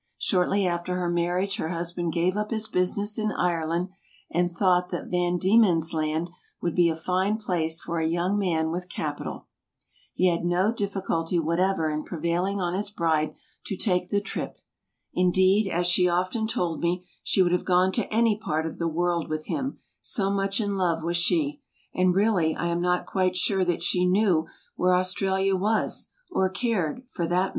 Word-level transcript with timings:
Shortly 0.17 0.65
after 0.65 0.95
her 0.95 1.11
marriage 1.11 1.57
her 1.57 1.69
hus 1.69 1.91
band 1.93 2.11
gave 2.11 2.35
up 2.35 2.49
his 2.49 2.67
business 2.67 3.19
in 3.19 3.31
Ireland 3.31 3.89
and 4.31 4.51
thought 4.51 4.89
that 4.89 5.11
Van 5.11 5.37
Diemen's 5.37 5.93
Land 5.93 6.31
would 6.59 6.73
be 6.73 6.89
a 6.89 6.95
fine 6.95 7.37
place 7.37 7.79
for 7.79 7.99
a 7.99 8.07
young 8.09 8.35
man 8.35 8.71
with 8.71 8.89
capi 8.91 9.23
tal. 9.25 9.47
He 10.15 10.27
had 10.27 10.43
no 10.43 10.71
difficulty 10.73 11.37
whatever 11.37 11.91
in 11.91 12.03
prevailing 12.03 12.59
on 12.59 12.73
his 12.73 12.89
bride 12.89 13.35
to 13.67 13.77
take 13.77 14.09
the 14.09 14.19
trip. 14.21 14.57
Indeed, 15.13 15.69
as 15.69 15.85
she 15.85 16.07
often 16.09 16.47
told 16.47 16.79
me, 16.81 17.05
she 17.21 17.43
would 17.43 17.51
have 17.51 17.63
gone 17.63 17.91
to 17.91 18.11
any 18.11 18.35
part 18.39 18.65
of 18.65 18.79
the 18.79 18.87
world 18.87 19.29
with 19.29 19.45
him, 19.45 19.77
so 20.01 20.31
much 20.31 20.59
in 20.59 20.77
love 20.77 21.03
was 21.03 21.15
she; 21.17 21.61
and 21.93 22.15
really 22.15 22.55
I 22.55 22.69
am 22.69 22.81
not 22.81 23.05
quite 23.05 23.35
sure 23.37 23.63
that 23.65 23.83
she 23.83 24.07
knew 24.07 24.47
where 24.75 24.95
Australia 24.95 25.55
was, 25.55 26.09
or 26.31 26.49
cared, 26.49 27.03
for 27.07 27.27
that 27.27 27.39
matter. 27.39 27.49